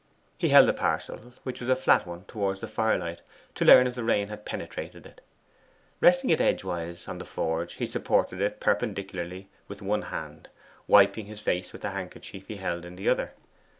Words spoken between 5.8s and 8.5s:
Resting it edgewise on the forge, he supported